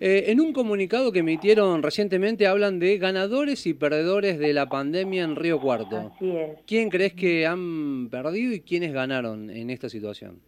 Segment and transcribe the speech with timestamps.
[0.00, 5.24] Eh, en un comunicado que emitieron recientemente hablan de ganadores y perdedores de la pandemia
[5.24, 6.12] en Río Cuarto.
[6.14, 6.58] Así es.
[6.66, 10.40] ¿Quién crees que han perdido y quiénes ganaron en esta situación?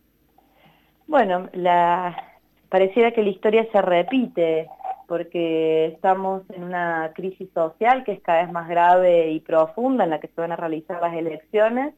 [1.06, 2.38] Bueno, la...
[2.68, 4.68] pareciera que la historia se repite
[5.06, 10.10] porque estamos en una crisis social que es cada vez más grave y profunda en
[10.10, 11.94] la que se van a realizar las elecciones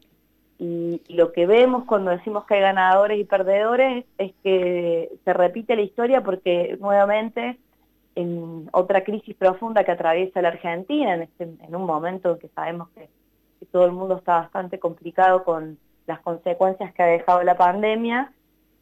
[0.63, 5.75] y, lo que vemos cuando decimos que hay ganadores y perdedores es que se repite
[5.75, 7.57] la historia porque nuevamente
[8.13, 12.89] en otra crisis profunda que atraviesa la Argentina, en, este, un momento en que sabemos
[12.89, 13.09] que,
[13.71, 18.33] todo el mundo está bastante complicado con las consecuencias que ha dejado la pandemia,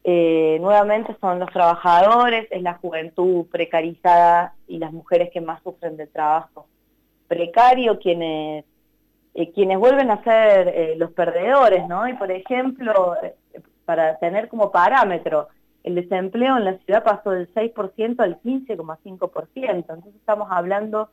[0.04, 5.96] eh, nuevamente son los trabajadores, es la juventud precarizada y las mujeres que más sufren
[5.96, 6.66] del trabajo
[7.28, 8.64] precario, quienes
[9.34, 12.08] eh, quienes vuelven a ser eh, los perdedores, ¿no?
[12.08, 13.34] Y por ejemplo, eh,
[13.84, 15.48] para tener como parámetro,
[15.84, 21.10] el desempleo en la ciudad pasó del 6% al 15,5%, entonces estamos hablando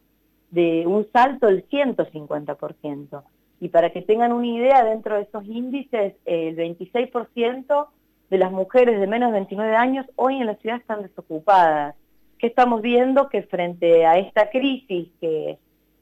[0.51, 3.23] de un salto del 150%.
[3.59, 7.87] Y para que tengan una idea, dentro de esos índices, el 26%
[8.29, 11.95] de las mujeres de menos de 29 años hoy en la ciudad están desocupadas.
[12.37, 13.29] ¿Qué estamos viendo?
[13.29, 15.57] Que frente a esta crisis que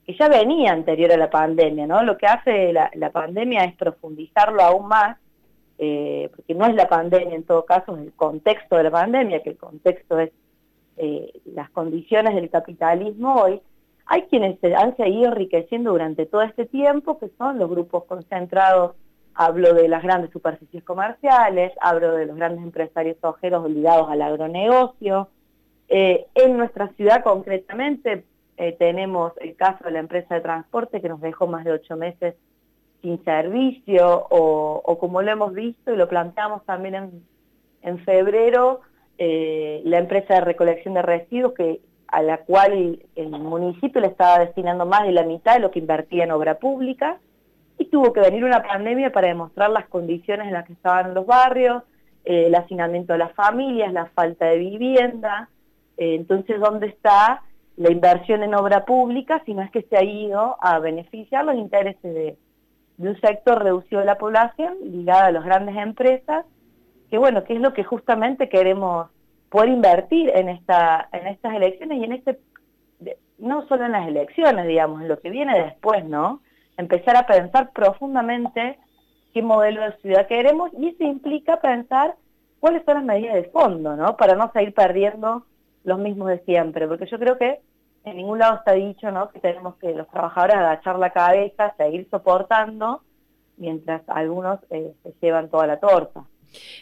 [0.06, 2.04] que ya venía anterior a la pandemia, ¿no?
[2.04, 5.18] Lo que hace la, pandemia es profundizarlo aún más,
[5.80, 9.42] eh, porque no es la pandemia en todo caso, es el contexto de la pandemia,
[9.42, 10.32] que el contexto es
[10.98, 13.62] eh, las condiciones del capitalismo hoy.
[14.06, 18.96] Hay quienes se han seguido enriqueciendo durante todo este tiempo, que son los grupos concentrados,
[19.34, 25.30] hablo de las grandes superficies comerciales, hablo de los grandes empresarios ojeros ligados al agronegocio.
[25.88, 28.24] Eh, en nuestra ciudad concretamente,
[28.58, 31.98] eh, tenemos el caso de la empresa de transporte que nos dejó más de ocho
[31.98, 32.36] meses
[33.02, 37.24] sin servicio, o, como lo hemos visto y lo planteamos también
[37.84, 38.82] en, febrero,
[39.18, 44.40] eh, la empresa de recolección de residuos que a la cual el municipio le estaba
[44.40, 47.20] destinando más de la mitad de lo que invertía en obra pública,
[47.78, 51.26] y tuvo que venir una pandemia para demostrar las condiciones en las que estaban los
[51.26, 51.84] barrios,
[52.24, 55.50] eh, el hacinamiento de las familias, la falta de vivienda,
[55.98, 57.44] entonces, ¿dónde está
[57.78, 62.02] la inversión en obra pública, sino es que se ha ido a beneficiar los intereses
[62.02, 62.38] de,
[62.98, 66.46] un sector reducido de la población ligado a las grandes empresas,
[67.10, 69.10] que bueno, que es lo que justamente queremos
[69.50, 72.40] poder invertir en, esta, en estas elecciones y en este,
[73.38, 76.42] no solo en las elecciones, digamos, en lo que viene después, ¿no?
[76.78, 78.80] Empezar a pensar profundamente
[79.34, 82.16] qué modelo de ciudad queremos y eso implica pensar
[82.62, 84.16] cuáles son las medidas de fondo, ¿no?
[84.16, 85.46] Para no seguir perdiendo
[85.86, 87.62] los mismos de siempre, porque yo creo que
[88.04, 89.30] en ningún lado está dicho ¿no?
[89.30, 93.02] que tenemos que los trabajadores agachar la cabeza, seguir soportando,
[93.58, 96.24] mientras algunos eh, se llevan toda la torta.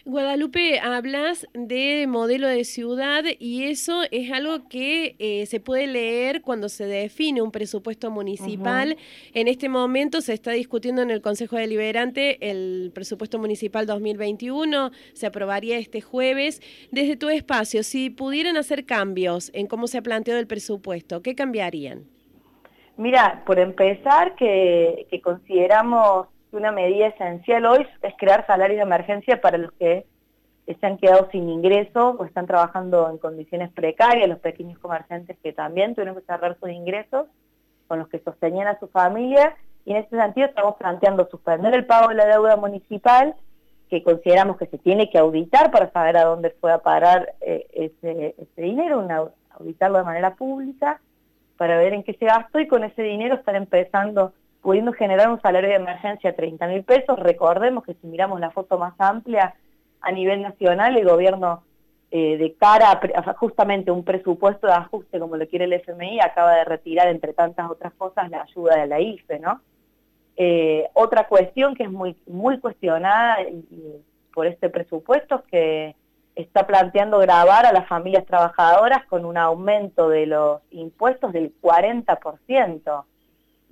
[0.05, 6.41] Guadalupe, hablas de modelo de ciudad y eso es algo que eh, se puede leer
[6.41, 8.97] cuando se define un presupuesto municipal.
[9.33, 15.25] En este momento se está discutiendo en el Consejo Deliberante el presupuesto municipal 2021, se
[15.25, 16.61] aprobaría este jueves.
[16.91, 21.35] Desde tu espacio, si pudieran hacer cambios en cómo se ha planteado el presupuesto, ¿qué
[21.35, 22.03] cambiarían?
[22.97, 29.57] Mira, por empezar, que consideramos una medida esencial hoy es crear salarios de emergencia para
[29.57, 30.05] los que
[30.65, 35.51] se han quedado sin ingresos o están trabajando en condiciones precarias, los pequeños comerciantes que
[35.51, 37.27] también tuvieron que cerrar sus ingresos,
[37.87, 39.55] con los que sostenían a su familia,
[39.85, 43.35] y en ese sentido estamos planteando suspender el pago de la deuda municipal,
[43.89, 47.67] que consideramos que se tiene que auditar para saber a dónde fue a parar eh,
[47.73, 49.05] ese, ese dinero,
[49.51, 51.01] auditarlo de manera pública,
[51.57, 55.41] para ver en qué se gastó y con ese dinero estar empezando pudiendo generar un
[55.41, 57.19] salario de emergencia de 30 mil pesos.
[57.19, 59.53] Recordemos que si miramos la foto más amplia,
[60.01, 61.63] a nivel nacional el gobierno
[62.11, 66.55] eh, de cara a, justamente un presupuesto de ajuste como lo quiere el FMI acaba
[66.55, 69.41] de retirar entre tantas otras cosas la ayuda de la IFE.
[70.35, 73.37] Eh, otra cuestión que es muy, muy cuestionada
[74.33, 75.95] por este presupuesto es que
[76.35, 83.05] está planteando grabar a las familias trabajadoras con un aumento de los impuestos del 40%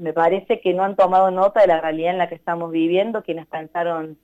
[0.02, 3.24] me parece que no han tomado nota de la realidad en la que estamos viviendo
[3.24, 4.18] quienes pensaron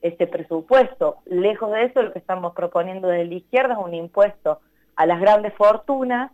[0.00, 1.16] este presupuesto.
[1.26, 4.60] Lejos de eso, lo que estamos proponiendo desde la izquierda es un impuesto
[4.94, 6.30] a las grandes fortunas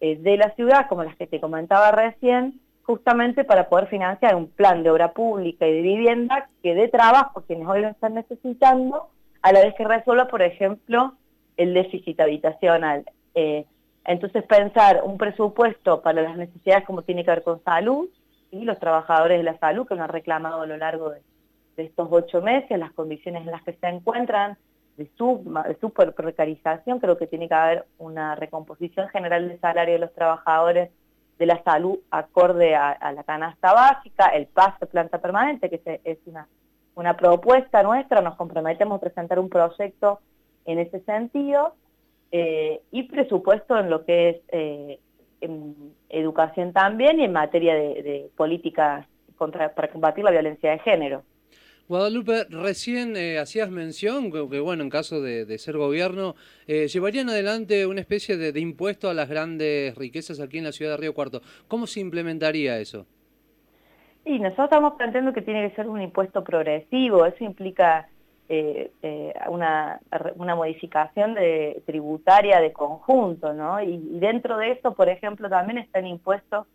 [0.00, 4.48] eh, de la ciudad, como las que te comentaba recién, justamente para poder financiar un
[4.48, 8.12] plan de obra pública y de vivienda que dé trabajo a quienes hoy lo están
[8.12, 9.08] necesitando,
[9.40, 11.14] a la vez que resuelva, por ejemplo,
[11.56, 13.04] el déficit habitacional.
[13.34, 13.64] Eh,
[14.04, 18.10] entonces pensar un presupuesto para las necesidades como tiene que ver con salud,
[18.62, 21.22] los trabajadores de la salud que nos han reclamado a lo largo de,
[21.76, 24.56] estos ocho meses, las condiciones en las que se encuentran,
[24.96, 25.10] de,
[25.80, 30.90] super precarización, creo que tiene que haber una recomposición general del salario de los trabajadores
[31.36, 36.46] de la salud acorde a, la canasta básica, el pase planta permanente, que es una,
[36.94, 40.20] una propuesta nuestra, nos comprometemos a presentar un proyecto
[40.64, 41.74] en ese sentido,
[42.36, 44.98] eh, y presupuesto en lo que es eh,
[46.08, 49.06] educación también y en materia de, políticas
[49.36, 51.22] contra, para combatir la violencia de género.
[51.86, 56.34] Guadalupe, recién eh, hacías mención que, bueno, en caso de, ser gobierno,
[56.66, 60.92] eh, llevarían adelante una especie de, impuesto a las grandes riquezas aquí en la ciudad
[60.92, 61.42] de Río Cuarto.
[61.68, 63.06] ¿Cómo se implementaría eso?
[64.24, 68.08] Y nosotros estamos planteando que tiene que ser un impuesto progresivo, eso implica
[68.48, 70.00] eh, una,
[70.36, 71.36] una, modificación
[71.86, 73.80] tributaria de conjunto, ¿no?
[73.82, 76.66] Y, y, dentro de eso, por ejemplo, también están impuestos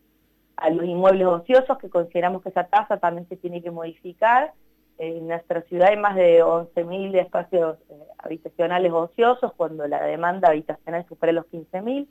[0.57, 4.54] a los inmuebles ociosos, que consideramos que esa tasa también se tiene que modificar,
[5.00, 11.06] en nuestra ciudad hay más de 11.000 espacios eh, habitacionales ociosos cuando la demanda habitacional
[11.07, 12.06] supera los 15.000.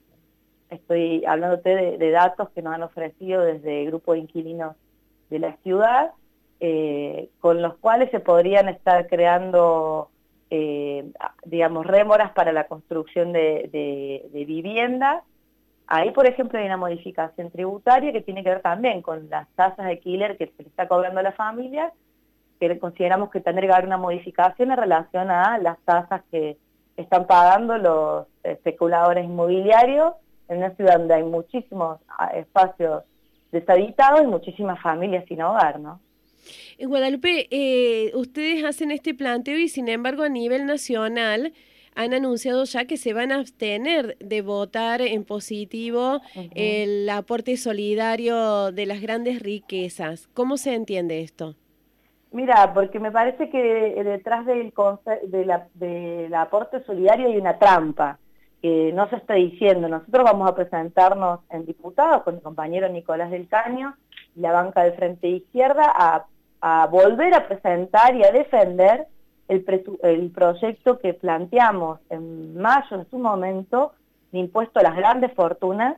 [0.70, 4.74] Estoy hablándote de, datos que nos han ofrecido desde el grupo de inquilinos
[5.28, 6.12] de la ciudad,
[6.60, 10.10] eh, con los cuales se podrían estar creando,
[10.50, 11.10] eh,
[11.44, 13.68] digamos, rémoras para la construcción de,
[14.32, 15.22] de viviendas.
[15.86, 19.86] Ahí, por ejemplo, hay una modificación tributaria que tiene que ver también con las tasas
[19.86, 21.92] de killer que se le está cobrando a la familia
[22.58, 26.56] que consideramos que tendría que haber una modificación en relación a las tasas que
[26.96, 30.14] están pagando los especuladores inmobiliarios
[30.48, 33.04] en una ciudad donde hay muchísimos ah, espacios
[33.52, 36.00] deshabitados y muchísimas familias sin hogar, ¿no?
[36.78, 41.52] En Guadalupe, eh, ustedes hacen este planteo y sin embargo a nivel nacional
[41.94, 46.20] han anunciado ya que se van a abstener de votar en positivo
[46.54, 50.28] el aporte solidario de las grandes riquezas.
[50.32, 51.56] ¿Cómo se entiende esto?
[52.30, 53.58] Mira, porque me parece que
[54.04, 54.72] detrás del,
[55.74, 58.18] del aporte solidario hay una trampa
[58.60, 59.88] que no se está diciendo.
[59.88, 63.96] Nosotros vamos a presentarnos en diputados con mi compañero Nicolás del Caño
[64.36, 66.26] y la banca del Frente de Izquierda a,
[66.90, 69.06] volver a presentar y a defender
[69.48, 73.92] el, proyecto que planteamos en mayo en su momento
[74.32, 75.96] de impuesto a las grandes fortunas.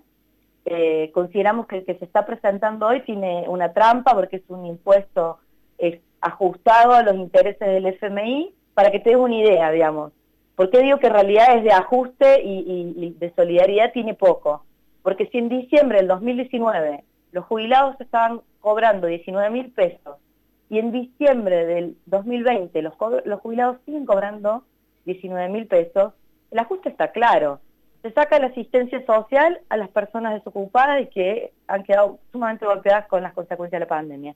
[0.64, 4.66] Eh, consideramos que el que se está presentando hoy tiene una trampa porque es un
[4.66, 5.38] impuesto
[6.20, 10.12] ajustado a los intereses del FMI, para que te des una idea, digamos.
[10.54, 14.64] ¿Por qué digo que en realidad es de ajuste y, de solidaridad tiene poco?
[15.02, 17.02] Porque si en diciembre del 2019
[17.32, 20.18] los jubilados estaban cobrando 19 mil pesos
[20.70, 24.64] y en diciembre del 2020 los, jubilados siguen cobrando
[25.04, 26.14] 19 mil pesos,
[26.50, 27.60] el ajuste está claro.
[28.00, 33.06] Se saca la asistencia social a las personas desocupadas y que han quedado sumamente golpeadas
[33.08, 34.34] con las consecuencias de la pandemia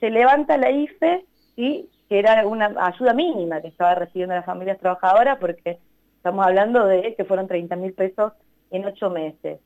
[0.00, 1.24] se, levanta la IFE,
[1.56, 5.78] y que era una ayuda mínima que estaba recibiendo las familias trabajadoras, porque
[6.16, 8.32] estamos hablando de que fueron 30 mil pesos
[8.70, 9.60] en ocho meses.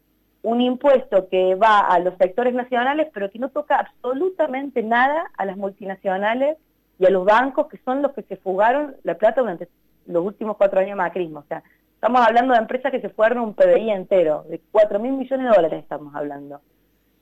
[0.45, 5.45] Un impuesto que va a los sectores nacionales, pero que no toca absolutamente nada a
[5.45, 6.59] las multinacionales
[6.99, 9.69] y a los bancos, que son los que se fugaron la plata durante
[10.07, 11.41] los últimos cuatro años de macrismo.
[11.41, 11.63] O sea,
[11.95, 15.57] estamos hablando de empresas que se fueron un PBI entero, de 4 mil millones de
[15.57, 16.61] dólares estamos hablando.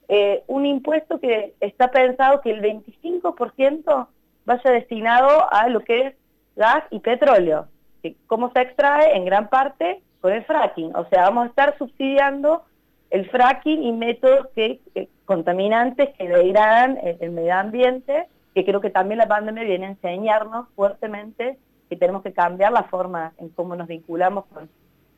[0.09, 4.09] Eh, un impuesto que está pensado que el 25%
[4.45, 6.15] vaya destinado a lo que es
[6.57, 7.69] gas y petróleo,
[8.03, 10.95] que cómo se extrae en gran parte con el fracking.
[10.97, 12.65] O sea, vamos a estar subsidiando
[13.12, 14.81] el fracking y métodos que,
[15.25, 20.69] contaminantes que degradan el, medio ambiente, que creo que también la pandemia viene a enseñarnos
[20.75, 21.58] fuertemente
[21.89, 24.69] que tenemos que cambiar la forma en cómo nos vinculamos con,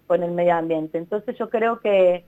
[0.06, 0.98] con el medio ambiente.
[0.98, 2.24] Entonces yo creo que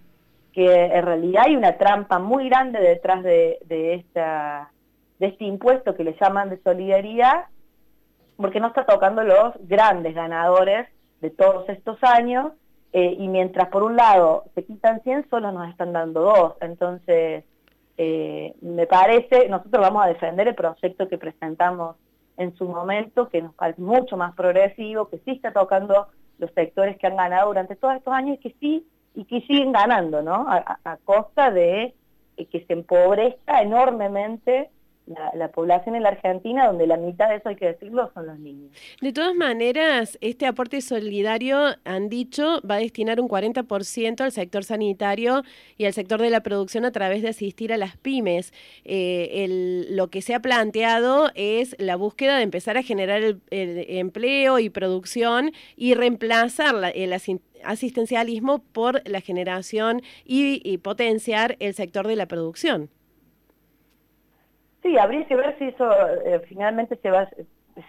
[0.57, 4.73] que en realidad hay una trampa muy grande detrás de, esta,
[5.19, 7.45] de este impuesto que le llaman de solidaridad,
[8.39, 10.89] porque no está tocando los grandes ganadores
[11.21, 12.53] de todos estos años,
[12.99, 16.55] eh, y mientras por un lado se quitan 100, solo nos están dando dos.
[16.63, 17.45] Entonces,
[17.99, 21.97] eh, me parece, nosotros vamos a defender el proyecto que presentamos
[22.39, 26.07] en su momento, que nos parece mucho más progresivo, que sí está tocando
[26.39, 29.73] los sectores que han ganado durante todos estos años y que sí y que siguen
[29.73, 30.47] ganando, ¿no?
[30.49, 31.95] A, costa de
[32.51, 34.71] que se empobrezca enormemente
[35.07, 38.39] la, población en la Argentina, donde la mitad de eso, hay que decirlo, son los
[38.39, 38.73] niños.
[39.01, 44.65] De todas maneras, este aporte solidario, han dicho, va a destinar un 40% al sector
[44.65, 45.43] sanitario
[45.79, 48.53] y al sector de la producción a través de asistir a las pymes.
[48.85, 54.59] Eh, lo que se ha planteado es la búsqueda de empezar a generar el, empleo
[54.59, 57.13] y producción y reemplazar el
[57.65, 62.91] asistencialismo por la generación y potenciar el sector de la producción.
[64.87, 65.91] Sí, habría que ver si eso
[66.25, 67.29] eh, finalmente se va,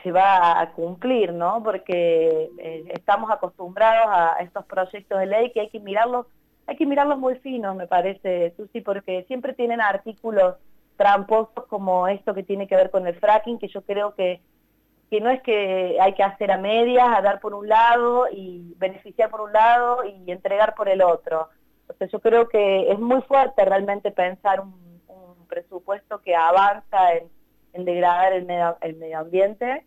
[0.01, 1.61] se va a cumplir, ¿no?
[1.63, 6.25] Porque eh, estamos acostumbrados a estos proyectos de ley que hay que mirarlos,
[6.65, 10.55] hay que mirarlos muy finos, me parece, Susi, porque siempre tienen artículos
[10.95, 14.41] tramposos como esto que tiene que ver con el fracking, que yo creo que,
[15.11, 18.73] que no es que hay que hacer a medias, a dar por un lado y
[18.77, 21.49] beneficiar por un lado y entregar por el otro.
[21.87, 24.86] O sea, yo creo que es muy fuerte realmente pensar un,
[25.47, 29.85] presupuesto que avanza en, degradar el medio, el medio ambiente,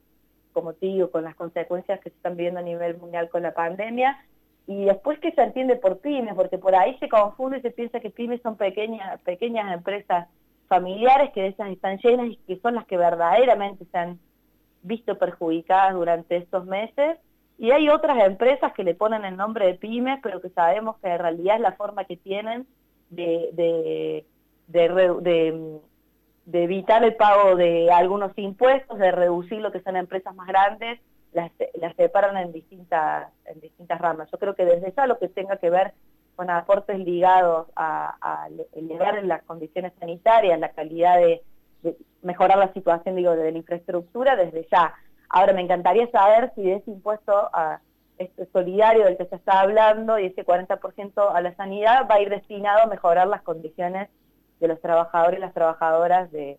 [0.53, 3.53] como te digo, con las consecuencias que se están viviendo a nivel mundial con la
[3.53, 4.19] pandemia,
[4.67, 7.99] y después que se entiende por pymes, porque por ahí se confunde y se piensa
[7.99, 10.29] que pymes son pequeñas, pequeñas empresas
[10.69, 14.21] familiares, que de esas están llenas y que son las que verdaderamente se han
[14.83, 17.19] visto perjudicadas durante estos meses.
[17.59, 21.09] Y hay otras empresas que le ponen el nombre de pymes, pero que sabemos que
[21.09, 22.67] en realidad es la forma que tienen
[23.11, 24.25] de, de,
[24.71, 25.81] de,
[26.53, 31.01] evitar el pago de algunos impuestos, de reducir lo que son empresas más grandes,
[31.33, 34.29] las, las separan en distintas, en distintas ramas.
[34.31, 35.93] Yo creo que desde ya lo que tenga que ver
[36.37, 41.43] con aportes ligados a, elevar las condiciones sanitarias, la calidad de,
[42.23, 44.95] mejorar la situación digo de la infraestructura desde ya.
[45.29, 47.81] Ahora me encantaría saber si de ese impuesto a,
[48.21, 52.21] este solidario del que se está hablando y ese 40% a la sanidad va a
[52.21, 54.11] ir destinado a mejorar las condiciones
[54.61, 56.59] de los trabajadores y las trabajadoras del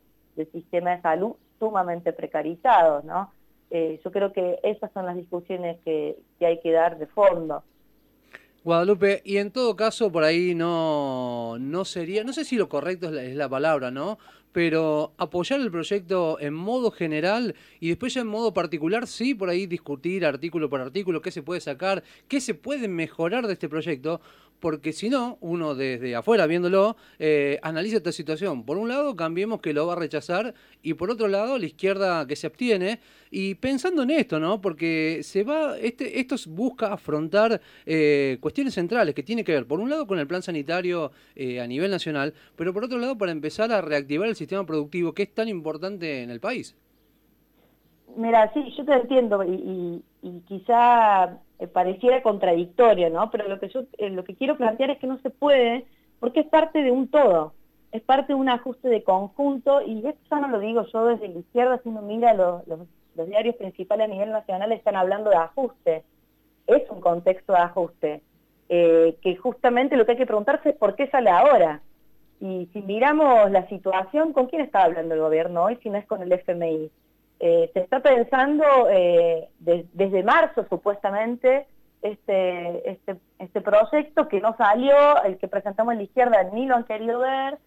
[0.52, 3.32] sistema de salud sumamente precarizados, ¿no?
[3.70, 7.64] Eh, yo creo que esas son las discusiones que hay que dar de fondo.
[8.64, 13.08] Guadalupe, y en todo caso por ahí no, no sería, no sé si lo correcto
[13.08, 14.20] es la, es la, palabra, ¿no?
[14.52, 19.50] Pero apoyar el proyecto en modo general y después ya en modo particular, sí, por
[19.50, 23.68] ahí discutir artículo por artículo qué se puede sacar, qué se puede mejorar de este
[23.68, 24.22] proyecto,
[24.62, 28.64] porque si no, uno desde afuera viéndolo, eh, analiza esta situación.
[28.64, 30.54] Por un lado, cambiemos que lo va a rechazar
[30.84, 33.00] y por otro lado, la izquierda que se abstiene.
[33.32, 34.62] Y pensando en esto, ¿no?
[34.62, 39.80] Porque se va, este, esto busca afrontar eh, cuestiones centrales que tiene que ver, por
[39.80, 43.32] un lado, con el plan sanitario eh, a nivel nacional, pero por otro lado, para
[43.32, 46.76] empezar a reactivar el sistema productivo que es tan importante en el país.
[48.16, 50.04] Mira, sí, yo te entiendo y,
[50.48, 53.30] quizá eh, pareciera contradictorio, ¿no?
[53.32, 55.86] Pero lo que yo eh, lo que quiero plantear es que no se puede,
[56.20, 57.54] porque es parte de un todo,
[57.92, 61.28] es parte de un ajuste de conjunto y esto ya no lo digo yo desde
[61.28, 66.04] la izquierda, sino mira los, los, diarios principales a nivel nacional están hablando de ajuste,
[66.68, 68.22] es un contexto de ajuste,
[68.70, 71.82] eh, que justamente lo que hay que preguntarse es por qué sale ahora.
[72.40, 76.08] Y si miramos la situación, ¿con quién está hablando el gobierno hoy si no es
[76.08, 76.90] con el FMI?
[77.44, 81.66] Eh, se está pensando eh, desde marzo supuestamente
[82.04, 86.76] este, este, este proyecto que no salió, el que presentamos en la izquierda ni lo
[86.76, 87.58] han querido ver,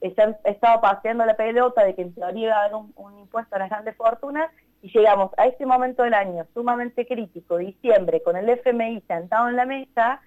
[0.00, 3.58] se han estado paseando la pelota de que en teoría a haber un, impuesto a
[3.58, 8.48] las grandes fortunas y llegamos a este momento del año sumamente crítico, diciembre, con el
[8.48, 10.20] FMI sentado en la mesa,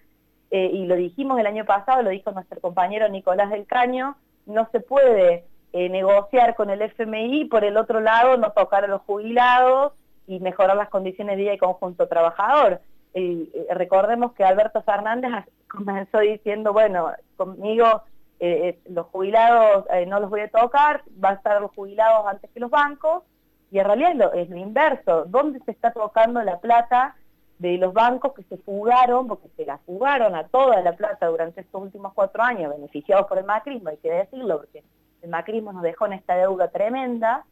[0.52, 4.68] eh, y lo dijimos el año pasado, lo dijo nuestro compañero Nicolás del Caño, no
[4.74, 9.02] se puede eh, negociar con el FMI, por el otro lado no tocar a los
[9.02, 9.94] jubilados
[10.26, 12.82] y mejorar las condiciones de vida y conjunto trabajador.
[13.14, 15.32] Eh, recordemos que Alberto Fernández
[15.70, 18.04] comenzó diciendo, bueno, conmigo
[18.40, 22.60] eh, los jubilados no los voy a tocar, va a estar los jubilados antes que
[22.60, 23.24] los bancos,
[23.70, 27.16] y en realidad es lo, es lo inverso, ¿dónde se está tocando la plata
[27.60, 31.62] de los bancos que se fugaron, porque se la fugaron a toda la plata durante
[31.62, 34.84] estos últimos cuatro años, beneficiados por el macrismo, hay que decirlo, porque
[35.22, 37.46] el macrismo nos dejó en esta deuda tremenda.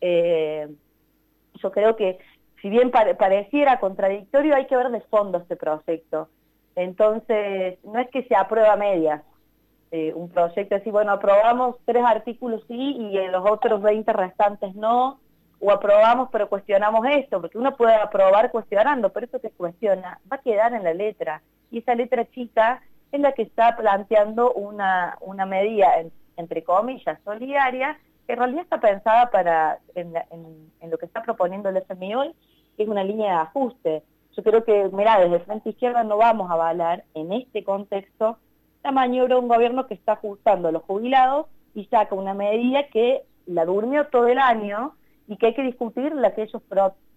[0.00, 0.68] Eh,
[1.54, 2.18] yo creo que
[2.60, 6.28] si bien pareciera contradictorio, hay que ver de fondo este proyecto.
[6.74, 9.22] Entonces, no es que se aprueba a medias
[9.90, 14.74] eh, un proyecto, así, bueno, aprobamos tres artículos sí y en los otros 20 restantes
[14.74, 15.18] no,
[15.60, 20.36] o aprobamos pero cuestionamos esto, porque uno puede aprobar cuestionando, pero eso que cuestiona va
[20.36, 22.82] a quedar en la letra, y esa letra chica
[23.12, 25.88] es la que está planteando una, una medida
[26.38, 30.14] entre comillas, solidaria, que en realidad está pensada para, en,
[30.90, 32.32] lo que está proponiendo el FMI
[32.76, 34.02] que es una línea de ajuste.
[34.36, 38.38] Yo creo que, mira, desde Frente Izquierda no vamos a avalar en este contexto
[38.84, 42.84] la maniobra de un gobierno que está ajustando a los jubilados y saca una medida
[42.84, 44.94] que la durmió todo el año
[45.26, 46.62] y que hay que discutir la que ellos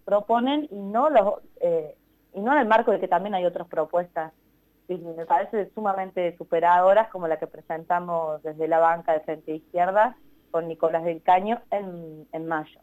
[0.04, 1.94] proponen y no los eh,
[2.34, 4.32] y no en el marco de que también hay otras propuestas
[4.98, 10.16] me parece sumamente superadoras como la que presentamos desde la banca de Frente Izquierda
[10.50, 12.80] con Nicolás del Caño en, en mayo.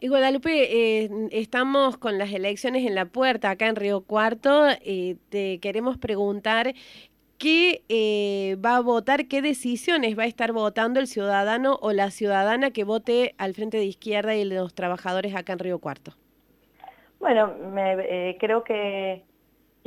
[0.00, 4.68] Y Guadalupe, eh, estamos con las elecciones en la puerta acá en Río Cuarto.
[4.82, 6.74] Eh, te queremos preguntar
[7.38, 12.10] qué eh, va a votar, qué decisiones va a estar votando el ciudadano o la
[12.10, 16.12] ciudadana que vote al Frente de Izquierda y los trabajadores acá en Río Cuarto.
[17.18, 19.24] Bueno, me, creo que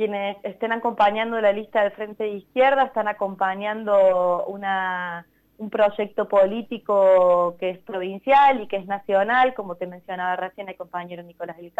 [0.00, 7.68] quienes estén acompañando la lista del Frente de Izquierda están acompañando un proyecto político que
[7.68, 11.70] es provincial y que es nacional, como te mencionaba recién el compañero Nicolás del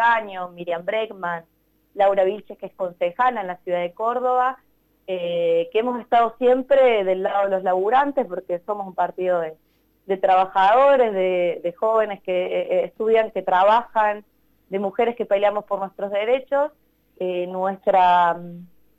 [0.53, 1.45] Miriam Bregman,
[1.95, 4.59] Laura Vilches, que es concejala en la ciudad de Córdoba,
[5.07, 9.41] eh, que hemos estado siempre del lado de los laburantes, porque somos un partido
[10.05, 14.23] de, trabajadores, de, jóvenes que eh, eh, estudian, que trabajan,
[14.69, 16.71] de mujeres que peleamos por nuestros derechos,
[17.47, 18.35] nuestra,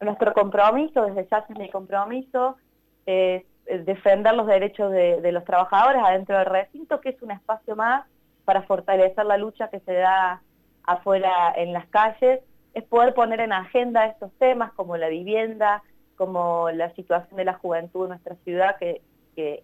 [0.01, 2.57] nuestro compromiso, desde ya es mi compromiso,
[3.05, 3.45] es
[3.85, 8.05] defender los derechos de, los trabajadores adentro del recinto, que es un espacio más
[8.45, 10.43] para fortalecer la lucha que se da
[10.85, 12.41] afuera en las calles,
[12.75, 15.83] es poder poner en agenda estos temas como la vivienda,
[16.17, 19.03] como la situación de la juventud en nuestra ciudad, que,
[19.35, 19.63] que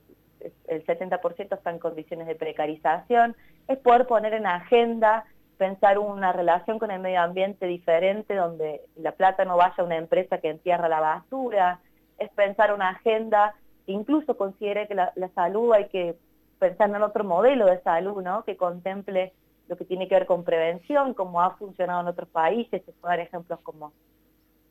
[0.66, 3.36] el 70% está en condiciones de precarización,
[3.66, 5.24] es poder poner en agenda
[5.58, 9.96] pensar una relación con el medio ambiente diferente, donde la plata no vaya a una
[9.96, 11.80] empresa que entierra la basura,
[12.16, 13.54] es pensar una agenda
[13.88, 16.16] incluso considere que la, salud hay que
[16.58, 18.44] pensar en otro modelo de salud, ¿no?
[18.44, 19.32] que contemple
[19.68, 23.20] lo que tiene que ver con prevención, como ha funcionado en otros países, se pueden
[23.20, 23.92] ejemplos como,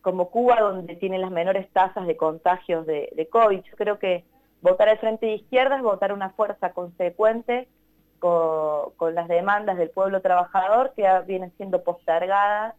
[0.01, 3.61] como Cuba, donde tiene las menores tasas de contagios de, de COVID.
[3.61, 4.23] Yo creo que
[4.61, 7.67] votar al frente de izquierda es votar una fuerza consecuente
[8.19, 12.75] con, las demandas del pueblo trabajador que vienen siendo postergadas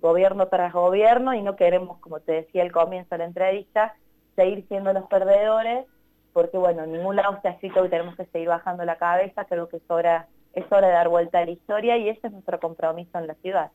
[0.00, 3.94] gobierno tras gobierno y no queremos, como te decía al comienzo de la entrevista,
[4.34, 5.86] seguir siendo los perdedores,
[6.32, 9.68] porque bueno, en ningún lado está escrito que tenemos que seguir bajando la cabeza, creo
[9.68, 12.58] que es hora, es hora de dar vuelta a la historia y ese es nuestro
[12.58, 13.70] compromiso en la ciudad.